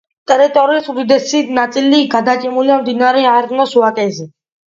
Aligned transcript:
ტერიტორიის 0.29 0.87
უდიდესი 0.93 1.41
ნაწილი 1.57 1.99
გადაჭიმულია 2.15 2.79
მდინარე 2.81 3.23
არნოს 3.35 3.77
ვაკეზე. 3.83 4.29